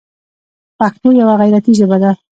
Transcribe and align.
پښتو 0.79 1.09
یوه 1.21 1.33
غیرتي 1.41 1.73
ژبه 1.79 1.97
ده. 2.03 2.11